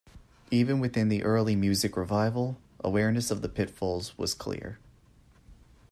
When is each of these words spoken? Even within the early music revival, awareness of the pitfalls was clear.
Even 0.49 0.79
within 0.79 1.09
the 1.09 1.21
early 1.21 1.55
music 1.55 1.95
revival, 1.95 2.57
awareness 2.83 3.29
of 3.29 3.43
the 3.43 3.47
pitfalls 3.49 4.17
was 4.17 4.33
clear. 4.33 4.79